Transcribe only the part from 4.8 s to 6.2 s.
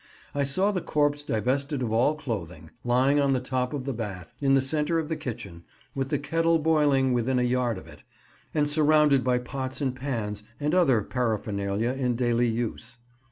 of the kitchen, with the